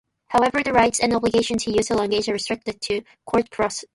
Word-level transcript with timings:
However, 0.29 0.63
the 0.63 0.73
rights 0.73 0.99
and 0.99 1.13
obligations 1.13 1.65
to 1.65 1.71
use 1.71 1.89
the 1.89 1.95
language 1.95 2.27
are 2.27 2.33
restricted 2.33 2.81
to 2.81 3.03
court 3.27 3.51
proceedings. 3.51 3.89